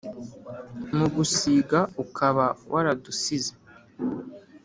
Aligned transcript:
Mu 0.97 1.05
gusiga 1.15 1.79
ukaba 2.03 2.45
waradusize 2.73 3.53